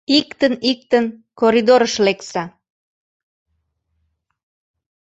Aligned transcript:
Иктын-иктын 0.17 1.05
коридорыш 1.39 1.95
лекса! 2.05 2.43